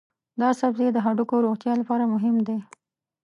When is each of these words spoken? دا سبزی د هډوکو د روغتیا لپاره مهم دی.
دا 0.41 0.49
سبزی 0.59 0.87
د 0.93 0.97
هډوکو 1.05 1.35
د 1.39 1.43
روغتیا 1.45 1.73
لپاره 1.81 2.03
مهم 2.13 2.35
دی. 2.47 2.57